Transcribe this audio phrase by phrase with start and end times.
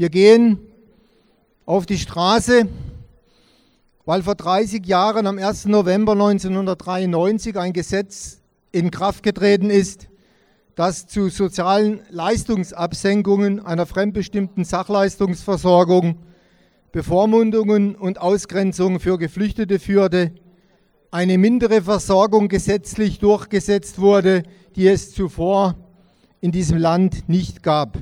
[0.00, 0.58] Wir gehen
[1.66, 2.66] auf die Straße,
[4.06, 5.66] weil vor 30 Jahren am 1.
[5.66, 8.40] November 1993 ein Gesetz
[8.72, 10.08] in Kraft getreten ist,
[10.74, 16.16] das zu sozialen Leistungsabsenkungen einer fremdbestimmten Sachleistungsversorgung,
[16.92, 20.32] Bevormundungen und Ausgrenzung für Geflüchtete führte,
[21.10, 24.44] eine mindere Versorgung gesetzlich durchgesetzt wurde,
[24.76, 25.76] die es zuvor
[26.40, 27.98] in diesem Land nicht gab.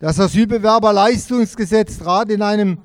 [0.00, 2.78] Das Asylbewerberleistungsgesetz trat in einem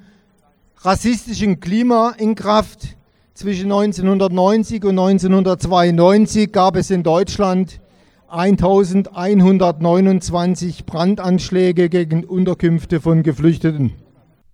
[0.81, 2.97] rassistischen Klima in Kraft.
[3.33, 7.79] Zwischen 1990 und 1992 gab es in Deutschland
[8.27, 13.93] 1129 Brandanschläge gegen Unterkünfte von Geflüchteten.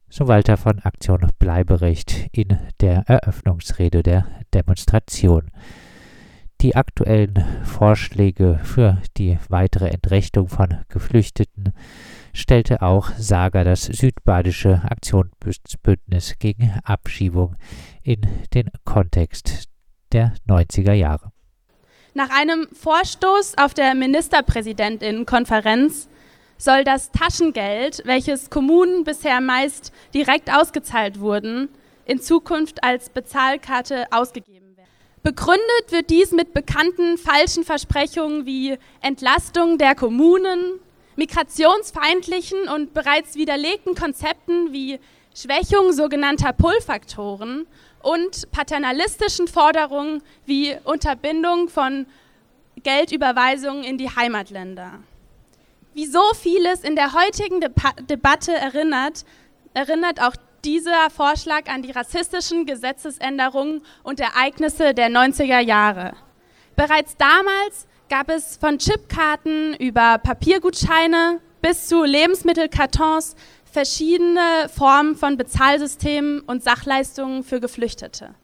[0.07, 5.49] So Walter von Aktion Bleiberecht in der Eröffnungsrede der Demonstration.
[6.61, 11.73] Die aktuellen Vorschläge für die weitere Entrechtung von Geflüchteten
[12.33, 17.55] stellte auch Saga das südbadische Aktionsbündnis gegen Abschiebung
[18.03, 18.21] in
[18.53, 19.65] den Kontext
[20.11, 21.31] der 90er Jahre.
[22.13, 26.09] Nach einem Vorstoß auf der Ministerpräsidentinnenkonferenz
[26.57, 31.69] soll das Taschengeld, welches Kommunen bisher meist direkt ausgezahlt wurden,
[32.05, 34.89] in Zukunft als Bezahlkarte ausgegeben werden.
[35.23, 40.79] Begründet wird dies mit bekannten falschen Versprechungen wie Entlastung der Kommunen,
[41.21, 44.99] migrationsfeindlichen und bereits widerlegten Konzepten wie
[45.35, 47.67] Schwächung sogenannter Pull-Faktoren
[48.01, 52.07] und paternalistischen Forderungen wie Unterbindung von
[52.81, 54.93] Geldüberweisungen in die Heimatländer.
[55.93, 57.69] Wie so vieles in der heutigen De
[58.09, 59.23] Debatte erinnert,
[59.75, 66.13] erinnert auch dieser Vorschlag an die rassistischen Gesetzesänderungen und Ereignisse der 90er Jahre.
[66.75, 76.41] Bereits damals gab es von Chipkarten über Papiergutscheine bis zu Lebensmittelkartons verschiedene Formen von Bezahlsystemen
[76.41, 78.35] und Sachleistungen für Geflüchtete.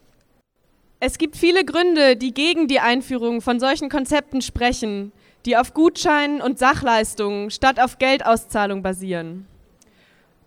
[1.02, 5.12] Es gibt viele Gründe, die gegen die Einführung von solchen Konzepten sprechen,
[5.46, 9.48] die auf Gutscheinen und Sachleistungen statt auf Geldauszahlung basieren.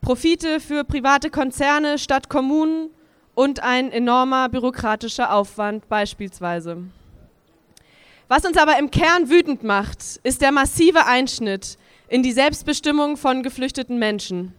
[0.00, 2.88] Profite für private Konzerne statt Kommunen
[3.34, 6.84] und ein enormer bürokratischer Aufwand beispielsweise.
[8.30, 11.76] Was uns aber im Kern wütend macht, ist der massive Einschnitt
[12.06, 14.54] in die Selbstbestimmung von geflüchteten Menschen.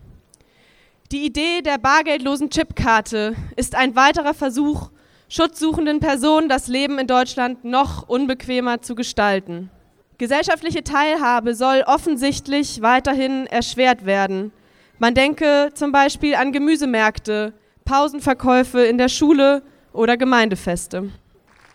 [1.14, 4.90] Die Idee der bargeldlosen Chipkarte ist ein weiterer Versuch,
[5.30, 9.70] schutzsuchenden Personen das Leben in Deutschland noch unbequemer zu gestalten.
[10.18, 14.52] Gesellschaftliche Teilhabe soll offensichtlich weiterhin erschwert werden.
[15.00, 17.54] Man denke zum Beispiel an Gemüsemärkte,
[17.86, 21.10] Pausenverkäufe in der Schule oder Gemeindefeste.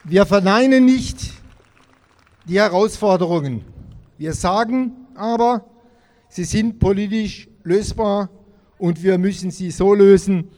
[0.04, 1.32] Wir verneinen nicht,
[2.48, 3.64] die Herausforderungen.
[4.18, 5.64] Wir sagen aber,
[6.28, 8.30] sie sind politisch lösbar
[8.78, 10.48] und wir müssen sie so lösen,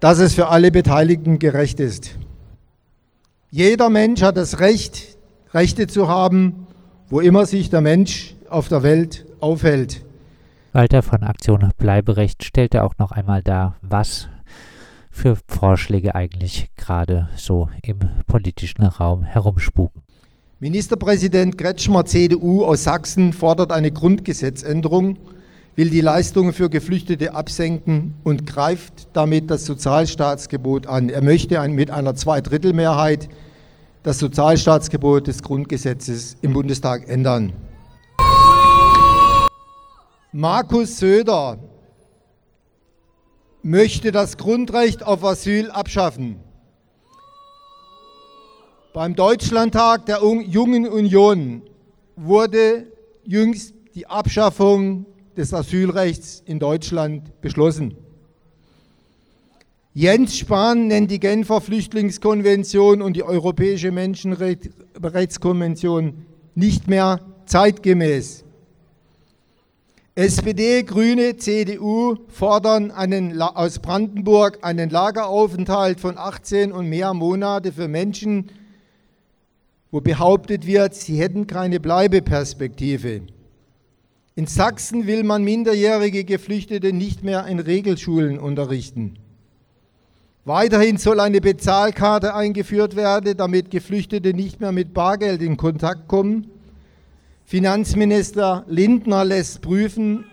[0.00, 2.16] dass es für alle Beteiligten gerecht ist.
[3.50, 5.18] Jeder Mensch hat das Recht,
[5.52, 6.66] Rechte zu haben,
[7.08, 10.04] wo immer sich der Mensch auf der Welt aufhält.
[10.72, 14.28] Walter von Aktion Bleiberecht stellte auch noch einmal dar, was
[15.10, 20.02] für Vorschläge eigentlich gerade so im politischen Raum herumspuken.
[20.58, 25.18] Ministerpräsident Kretschmer, CDU aus Sachsen, fordert eine Grundgesetzänderung,
[25.74, 31.10] will die Leistungen für Geflüchtete absenken und greift damit das Sozialstaatsgebot an.
[31.10, 33.28] Er möchte mit einer Zweidrittelmehrheit
[34.02, 37.52] das Sozialstaatsgebot des Grundgesetzes im Bundestag ändern.
[40.32, 41.58] Markus Söder
[43.62, 46.45] möchte das Grundrecht auf Asyl abschaffen.
[48.96, 51.60] Beim Deutschlandtag der Jungen Union
[52.16, 52.86] wurde
[53.24, 55.04] jüngst die Abschaffung
[55.36, 57.94] des Asylrechts in Deutschland beschlossen.
[59.92, 66.24] Jens Spahn nennt die Genfer Flüchtlingskonvention und die Europäische Menschenrechtskonvention
[66.54, 68.44] nicht mehr zeitgemäß.
[70.14, 77.88] SPD, Grüne, CDU fordern einen, aus Brandenburg einen Lageraufenthalt von 18 und mehr Monate für
[77.88, 78.48] Menschen,
[79.90, 83.22] wo behauptet wird, sie hätten keine Bleibeperspektive.
[84.34, 89.18] In Sachsen will man minderjährige Geflüchtete nicht mehr in Regelschulen unterrichten.
[90.44, 96.50] Weiterhin soll eine Bezahlkarte eingeführt werden, damit Geflüchtete nicht mehr mit Bargeld in Kontakt kommen.
[97.44, 100.24] Finanzminister Lindner lässt prüfen,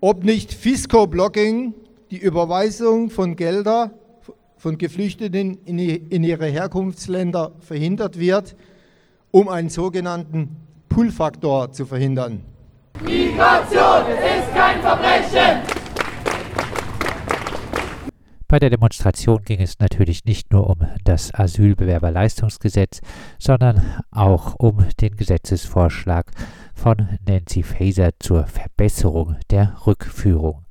[0.00, 1.74] ob nicht Fisco-Blocking,
[2.10, 3.90] die Überweisung von Geldern
[4.66, 8.56] von Geflüchteten in ihre Herkunftsländer verhindert wird,
[9.30, 10.56] um einen sogenannten
[10.88, 12.42] Pull-Faktor zu verhindern.
[13.00, 15.62] Migration, ist kein Verbrechen!
[18.48, 23.02] Bei der Demonstration ging es natürlich nicht nur um das Asylbewerberleistungsgesetz,
[23.38, 26.32] sondern auch um den Gesetzesvorschlag
[26.74, 30.64] von Nancy Faeser zur Verbesserung der Rückführung.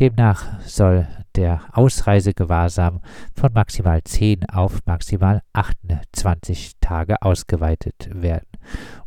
[0.00, 1.06] Demnach soll
[1.40, 3.00] der Ausreisegewahrsam
[3.34, 8.46] von maximal 10 auf maximal 28 Tage ausgeweitet werden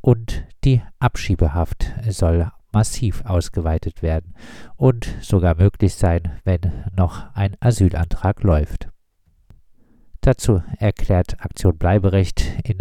[0.02, 4.34] und die Abschiebehaft soll massiv ausgeweitet werden
[4.78, 8.90] und sogar möglich sein, wenn noch ein Asylantrag läuft.
[10.22, 12.80] Dazu erklärt Aktion Bleiberecht in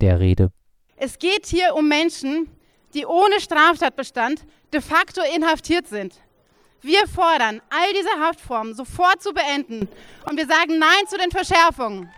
[0.00, 0.52] der Rede.
[0.94, 2.46] Es geht hier um Menschen,
[2.94, 6.20] die ohne Straftatbestand de facto inhaftiert sind.
[6.84, 9.88] Wir fordern, all diese Haftformen sofort zu beenden
[10.28, 12.10] und wir sagen Nein zu den Verschärfungen.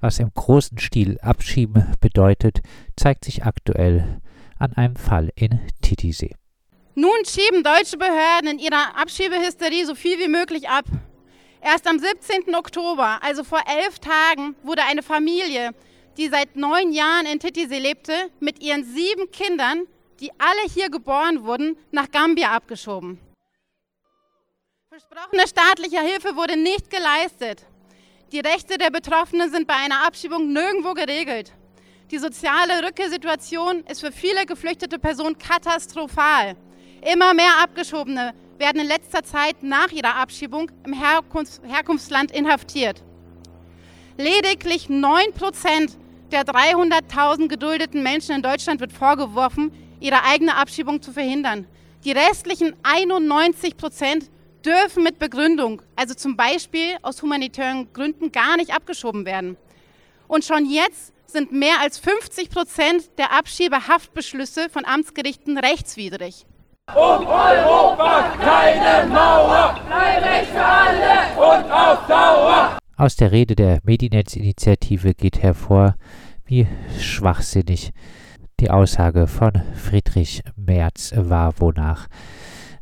[0.00, 2.58] Was im großen Stil Abschieben bedeutet,
[2.96, 4.20] zeigt sich aktuell
[4.58, 6.34] an einem Fall in Titisee.
[6.96, 10.86] Nun schieben deutsche Behörden in ihrer Abschiebehysterie so viel wie möglich ab.
[11.60, 12.52] Erst am 17.
[12.56, 15.70] Oktober, also vor elf Tagen, wurde eine Familie,
[16.16, 19.86] die seit neun Jahren in Titisee lebte, mit ihren sieben Kindern,
[20.20, 23.18] die alle hier geboren wurden, nach Gambia abgeschoben.
[24.88, 27.66] Versprochene staatliche Hilfe wurde nicht geleistet.
[28.32, 31.52] Die Rechte der Betroffenen sind bei einer Abschiebung nirgendwo geregelt.
[32.10, 36.56] Die soziale Rückkehrsituation ist für viele geflüchtete Personen katastrophal.
[37.02, 43.02] Immer mehr Abgeschobene werden in letzter Zeit nach ihrer Abschiebung im Herkunfts Herkunftsland inhaftiert.
[44.16, 45.98] Lediglich 9 Prozent
[46.32, 51.66] der 300.000 geduldeten Menschen in Deutschland wird vorgeworfen, ihre eigene Abschiebung zu verhindern.
[52.04, 54.30] Die restlichen 91 Prozent
[54.64, 59.56] dürfen mit Begründung, also zum Beispiel aus humanitären Gründen, gar nicht abgeschoben werden.
[60.28, 66.46] Und schon jetzt sind mehr als 50 Prozent der Abschiebehaftbeschlüsse von Amtsgerichten rechtswidrig.
[66.94, 72.78] Um Europa keine Mauer, Bleirecht für alle und auf Dauer.
[72.96, 75.96] Aus der Rede der Medinetz-Initiative geht hervor,
[76.44, 76.66] wie
[77.00, 77.92] schwachsinnig
[78.60, 82.06] die Aussage von Friedrich Merz war, wonach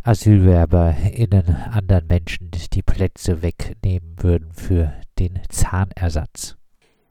[0.05, 6.57] AsylwerberInnen anderen Menschen die Plätze wegnehmen würden für den Zahnersatz.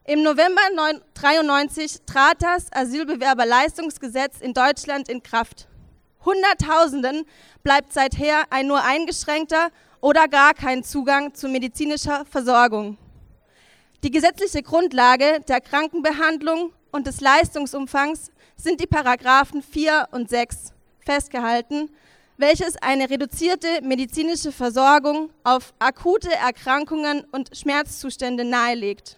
[0.05, 5.67] Im November 1993 trat das Asylbewerberleistungsgesetz in Deutschland in Kraft.
[6.23, 7.25] Hunderttausenden
[7.63, 9.69] bleibt seither ein nur eingeschränkter
[9.99, 12.97] oder gar kein Zugang zu medizinischer Versorgung.
[14.03, 21.89] Die gesetzliche Grundlage der Krankenbehandlung und des Leistungsumfangs sind die Paragraphen 4 und 6 festgehalten,
[22.37, 29.17] welches eine reduzierte medizinische Versorgung auf akute Erkrankungen und Schmerzzustände nahelegt.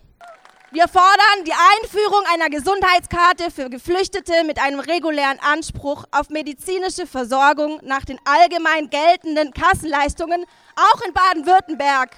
[0.72, 7.80] Wir fordern die Einführung einer Gesundheitskarte für Geflüchtete mit einem regulären Anspruch auf medizinische Versorgung
[7.84, 10.46] nach den allgemein geltenden Kassenleistungen,
[10.76, 12.10] auch in Baden-Württemberg.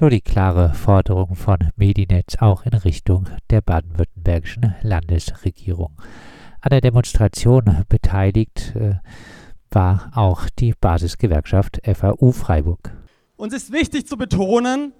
[0.00, 5.92] Nur die klare Forderung von Medinetz auch in Richtung der baden-württembergischen Landesregierung.
[6.62, 8.94] An der Demonstration beteiligt äh,
[9.70, 12.96] war auch die Basisgewerkschaft FAU Freiburg.
[13.36, 14.94] Uns ist wichtig zu betonen,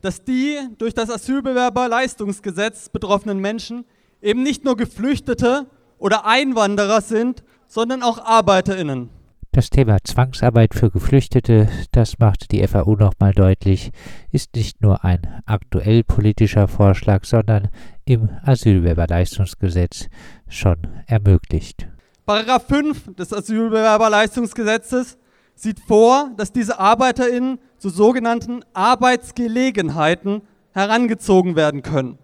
[0.00, 3.84] dass die durch das Asylbewerberleistungsgesetz betroffenen Menschen
[4.20, 5.66] eben nicht nur Geflüchtete
[5.98, 9.08] oder Einwanderer sind, sondern auch Arbeiterinnen.
[9.54, 13.90] Das Thema Zwangsarbeit für Geflüchtete, das macht die FAU nochmal deutlich,
[14.30, 17.68] ist nicht nur ein aktuell politischer Vorschlag, sondern
[18.06, 20.08] im Asylbewerberleistungsgesetz
[20.48, 21.86] schon ermöglicht.
[22.24, 25.18] Paragraph 5 des Asylbewerberleistungsgesetzes
[25.54, 30.40] sieht vor, dass diese ArbeiterInnen zu sogenannten Arbeitsgelegenheiten
[30.70, 32.16] herangezogen werden können.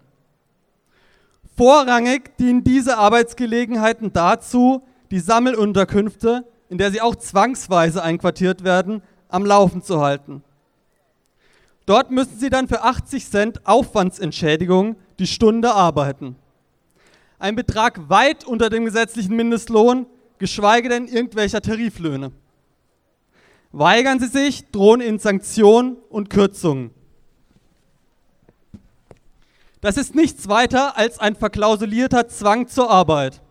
[1.55, 4.81] Vorrangig dienen diese Arbeitsgelegenheiten dazu,
[5.11, 10.43] die Sammelunterkünfte, in der sie auch zwangsweise einquartiert werden, am Laufen zu halten.
[11.85, 16.35] Dort müssen sie dann für 80 Cent Aufwandsentschädigung die Stunde arbeiten.
[17.39, 20.05] Ein Betrag weit unter dem gesetzlichen Mindestlohn,
[20.37, 22.31] geschweige denn irgendwelcher Tariflöhne.
[23.71, 26.91] Weigern sie sich, drohen ihnen Sanktionen und Kürzungen.
[29.81, 33.41] Das ist nichts weiter als ein verklausulierter Zwang zur Arbeit.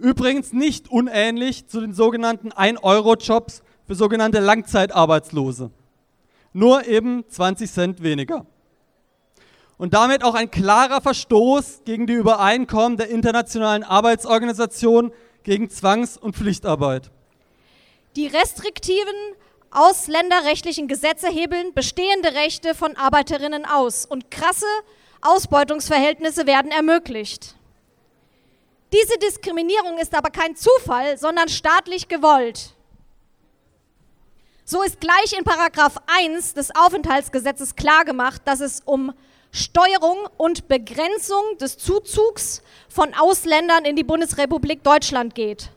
[0.00, 5.70] Übrigens nicht unähnlich zu den sogenannten 1-Euro-Jobs für sogenannte Langzeitarbeitslose.
[6.54, 8.46] Nur eben 20 Cent weniger.
[9.76, 16.34] Und damit auch ein klarer Verstoß gegen die Übereinkommen der Internationalen Arbeitsorganisation gegen Zwangs- und
[16.34, 17.10] Pflichtarbeit.
[18.16, 19.14] Die restriktiven
[19.70, 24.66] ausländerrechtlichen Gesetze hebeln bestehende Rechte von Arbeiterinnen aus und krasse
[25.20, 27.54] Ausbeutungsverhältnisse werden ermöglicht.
[28.92, 32.74] Diese Diskriminierung ist aber kein Zufall, sondern staatlich gewollt.
[34.64, 39.12] So ist gleich in Paragraph 1 des Aufenthaltsgesetzes klargemacht, dass es um
[39.52, 45.70] Steuerung und Begrenzung des Zuzugs von Ausländern in die Bundesrepublik Deutschland geht,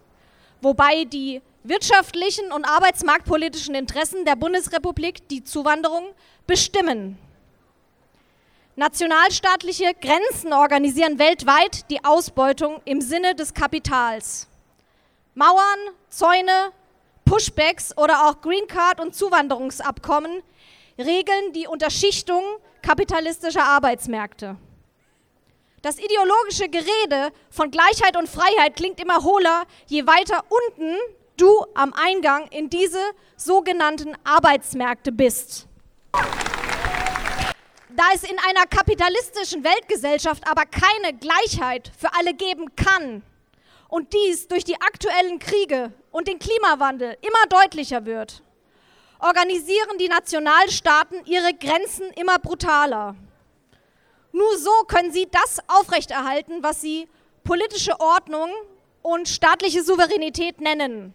[0.62, 6.06] wobei die wirtschaftlichen und arbeitsmarktpolitischen Interessen der Bundesrepublik die Zuwanderung
[6.46, 7.18] bestimmen.
[8.76, 14.48] Nationalstaatliche Grenzen organisieren weltweit die Ausbeutung im Sinne des Kapitals.
[15.36, 16.72] Mauern, Zäune,
[17.24, 20.42] Pushbacks oder auch Green Card und Zuwanderungsabkommen
[20.98, 22.42] regeln die Unterschichtung
[22.82, 24.58] kapitalistischer Arbeitsmärkte.
[25.84, 30.96] Das ideologische Gerede von Gleichheit und Freiheit klingt immer hohler, je weiter unten
[31.38, 33.02] du am Eingang in diese
[33.38, 35.68] sogenannten Arbeitsmärkte bist.
[37.96, 43.22] Da es in einer kapitalistischen Weltgesellschaft aber keine Gleichheit für alle geben kann
[43.88, 48.42] und dies durch die aktuellen Kriege und den Klimawandel immer deutlicher wird,
[49.20, 53.16] organisieren die Nationalstaaten ihre Grenzen immer brutaler.
[54.32, 57.08] Nur so können sie das aufrechterhalten, was sie
[57.44, 58.50] politische Ordnung
[59.04, 61.14] und staatliche Souveränität nennen.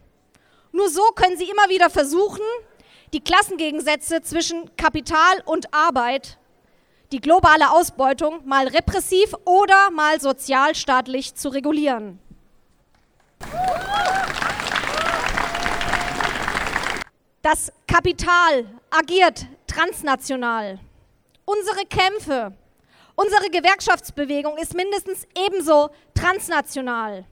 [0.71, 2.45] Nur so können sie immer wieder versuchen,
[3.11, 6.37] die Klassengegensätze zwischen Kapital und Arbeit
[7.11, 12.19] die globale Ausbeutung mal repressiv oder mal sozialstaatlich zu regulieren.
[17.41, 20.79] Das Kapital agiert transnational.
[21.45, 22.53] Unsere Kämpfe,
[23.15, 27.25] unsere Gewerkschaftsbewegung ist mindestens ebenso transnational.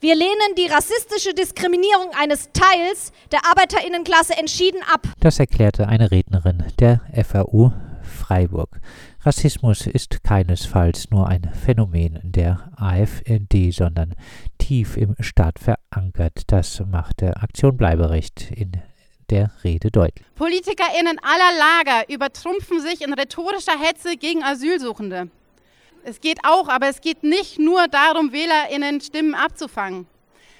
[0.00, 5.06] Wir lehnen die rassistische Diskriminierung eines Teils der Arbeiterinnenklasse entschieden ab.
[5.20, 7.72] Das erklärte eine Rednerin der FAU
[8.08, 8.80] Freiburg.
[9.24, 14.14] Rassismus ist keinesfalls nur ein Phänomen der AfD, sondern
[14.58, 16.42] tief im Staat verankert.
[16.48, 18.72] Das machte Aktion Bleiberecht in
[19.30, 20.24] der Rede deutlich.
[20.34, 25.30] PolitikerInnen aller Lager übertrumpfen sich in rhetorischer Hetze gegen Asylsuchende.
[26.04, 30.06] Es geht auch, aber es geht nicht nur darum, WählerInnen Stimmen abzufangen.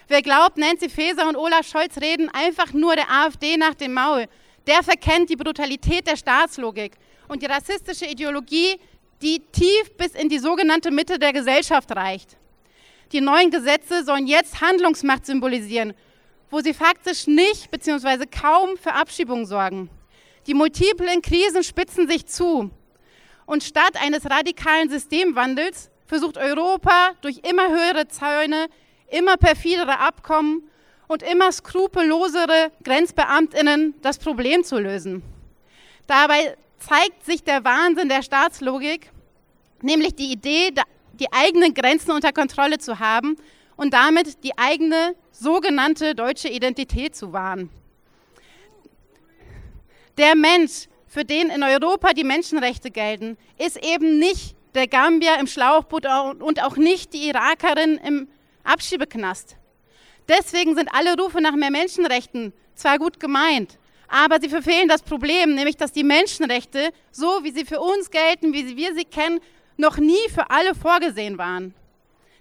[0.08, 4.26] Wer glaubt, Nancy Faeser und Olaf Scholz reden einfach nur der AfD nach dem Maul,
[4.66, 6.96] der verkennt die Brutalität der Staatslogik
[7.28, 8.80] und die rassistische Ideologie,
[9.22, 12.36] die tief bis in die sogenannte Mitte der Gesellschaft reicht.
[13.12, 15.94] Die neuen Gesetze sollen jetzt Handlungsmacht symbolisieren,
[16.50, 18.26] wo sie faktisch nicht bzw.
[18.26, 19.90] kaum für Abschiebung sorgen.
[20.46, 22.70] Die multiplen Krisen spitzen sich zu.
[23.46, 28.68] Und statt eines radikalen Systemwandels versucht Europa durch immer höhere Zäune,
[29.10, 30.68] immer perfidere Abkommen
[31.06, 35.22] und immer skrupellosere Grenzbeamtinnen das Problem zu lösen.
[36.06, 39.10] Dabei zeigt sich der Wahnsinn der Staatslogik,
[39.82, 40.72] nämlich die Idee,
[41.14, 43.36] die eigenen Grenzen unter Kontrolle zu haben
[43.76, 47.70] und damit die eigene sogenannte deutsche Identität zu wahren.
[50.16, 55.46] Der Mensch, für den in Europa die Menschenrechte gelten, ist eben nicht der Gambier im
[55.46, 56.06] Schlauchboot
[56.40, 58.28] und auch nicht die Irakerin im
[58.64, 59.56] Abschiebeknast.
[60.28, 63.77] Deswegen sind alle Rufe nach mehr Menschenrechten zwar gut gemeint,
[64.08, 68.52] aber sie verfehlen das Problem, nämlich dass die Menschenrechte, so wie sie für uns gelten,
[68.52, 69.40] wie wir sie kennen,
[69.76, 71.74] noch nie für alle vorgesehen waren.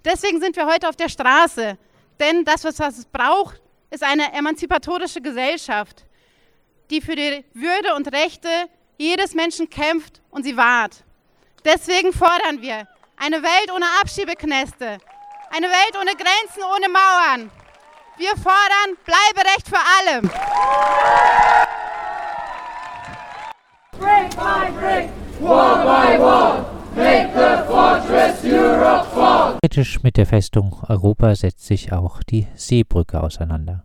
[0.04, 1.78] Deswegen sind wir heute auf der Straße,
[2.20, 6.06] denn das, was es braucht, ist eine emanzipatorische Gesellschaft,
[6.90, 8.50] die für die Würde und Rechte
[8.98, 11.04] jedes Menschen kämpft und sie wahrt.
[11.66, 14.98] Deswegen fordern wir eine Welt ohne Abschiebeknäste,
[15.52, 17.52] eine Welt ohne Grenzen, ohne Mauern.
[18.18, 20.22] Wir fordern Bleiberecht für alle.
[23.92, 25.10] Brick by brick,
[25.40, 29.60] wall by wall, make the fortress Europe fall.
[29.62, 33.84] Kritisch mit der Festung Europa setzt sich auch die Seebrücke auseinander.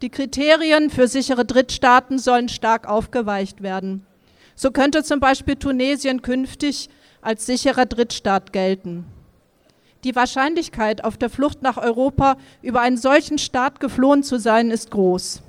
[0.00, 4.06] Die Kriterien für sichere Drittstaaten sollen stark aufgeweicht werden.
[4.54, 6.88] So könnte zum Beispiel Tunesien künftig
[7.20, 9.04] als sicherer Drittstaat gelten.
[10.04, 14.90] Die Wahrscheinlichkeit, auf der Flucht nach Europa über einen solchen Staat geflohen zu sein, ist
[14.90, 15.42] groß.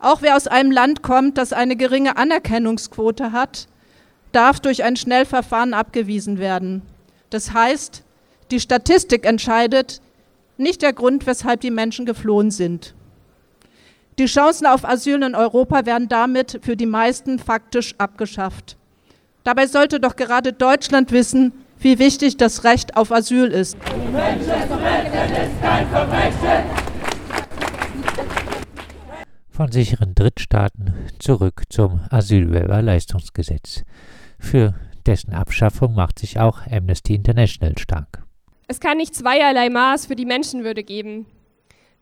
[0.00, 3.68] Auch wer aus einem Land kommt, das eine geringe Anerkennungsquote hat,
[4.32, 6.82] darf durch ein Schnellverfahren abgewiesen werden.
[7.28, 8.02] Das heißt,
[8.50, 10.00] die Statistik entscheidet,
[10.56, 12.94] nicht der Grund, weshalb die Menschen geflohen sind.
[14.18, 18.76] Die Chancen auf Asyl in Europa werden damit für die meisten faktisch abgeschafft.
[19.44, 23.76] Dabei sollte doch gerade Deutschland wissen, wie wichtig das Recht auf Asyl ist.
[29.50, 33.82] Von sicheren Drittstaaten zurück zum Asylbewerberleistungsgesetz.
[34.38, 34.74] Für
[35.06, 38.22] dessen Abschaffung macht sich auch Amnesty International stark.
[38.68, 41.26] Es kann nicht zweierlei Maß für die Menschenwürde geben.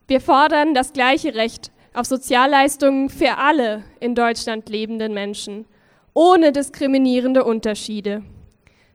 [0.06, 5.64] Wir fordern das gleiche Recht auf Sozialleistungen für alle in Deutschland lebenden Menschen,
[6.14, 8.22] ohne diskriminierende Unterschiede.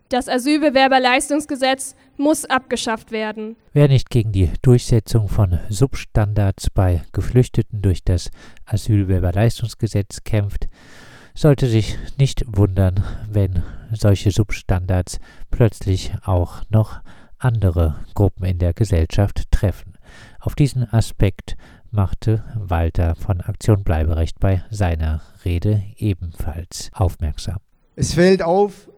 [0.09, 3.55] Das Asylbewerberleistungsgesetz muss abgeschafft werden.
[3.73, 8.29] Wer nicht gegen die Durchsetzung von Substandards bei Geflüchteten durch das
[8.65, 10.67] Asylbewerberleistungsgesetz kämpft,
[11.33, 15.19] sollte sich nicht wundern, wenn solche Substandards
[15.49, 17.01] plötzlich auch noch
[17.39, 19.93] andere Gruppen in der Gesellschaft treffen.
[20.39, 21.57] Auf diesen Aspekt
[21.91, 27.57] machte Walter von Aktion Bleiberecht bei seiner Rede ebenfalls aufmerksam.
[27.95, 28.89] Es fällt auf,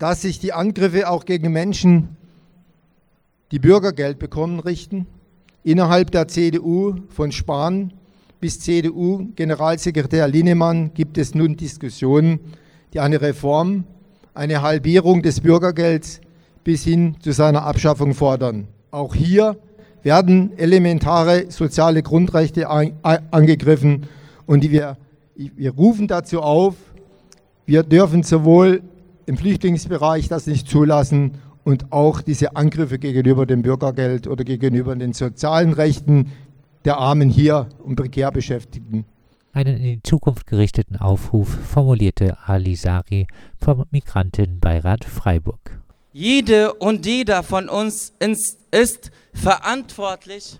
[0.00, 2.16] dass sich die Angriffe auch gegen Menschen,
[3.52, 5.06] die Bürgergeld bekommen, richten.
[5.62, 7.92] Innerhalb der CDU von Spahn
[8.40, 12.40] bis CDU-Generalsekretär Linnemann gibt es nun Diskussionen,
[12.94, 13.84] die eine Reform,
[14.32, 16.22] eine Halbierung des Bürgergelds
[16.64, 18.68] bis hin zu seiner Abschaffung fordern.
[18.90, 19.58] Auch hier
[20.02, 24.06] werden elementare soziale Grundrechte angegriffen
[24.46, 24.96] und wir,
[25.34, 26.74] wir rufen dazu auf,
[27.66, 28.80] wir dürfen sowohl
[29.26, 31.32] im Flüchtlingsbereich das nicht zulassen
[31.64, 36.32] und auch diese Angriffe gegenüber dem Bürgergeld oder gegenüber den sozialen Rechten
[36.84, 39.04] der Armen hier und prekär Beschäftigten.
[39.52, 43.26] Einen in die Zukunft gerichteten Aufruf formulierte Ali Sari
[43.58, 45.80] vom Migrantenbeirat Freiburg.
[46.12, 48.12] Jede und jeder von uns
[48.70, 50.58] ist verantwortlich,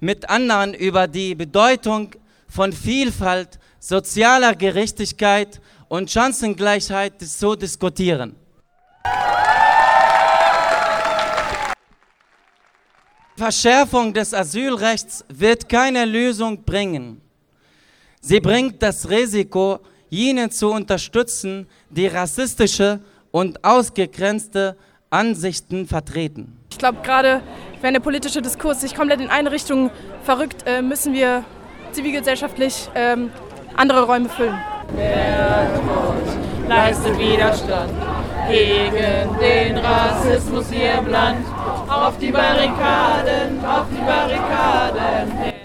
[0.00, 2.10] mit anderen über die Bedeutung
[2.48, 8.36] von Vielfalt, sozialer Gerechtigkeit und Chancengleichheit zu diskutieren.
[13.36, 17.20] Verschärfung des Asylrechts wird keine Lösung bringen.
[18.20, 23.00] Sie bringt das Risiko, jene zu unterstützen, die rassistische
[23.30, 24.76] und ausgegrenzte
[25.10, 26.56] Ansichten vertreten.
[26.70, 27.42] Ich glaube, gerade
[27.82, 29.90] wenn der politische Diskurs sich komplett in eine Richtung
[30.22, 31.44] verrückt, äh, müssen wir
[31.92, 33.30] zivilgesellschaftlich ähm,
[33.76, 34.58] andere Räume füllen.
[34.94, 37.92] Wer Tod leistet Widerstand
[38.48, 41.46] gegen den Rassismus hier im Land.
[41.88, 45.56] Auf die Barrikaden, auf die Barrikaden.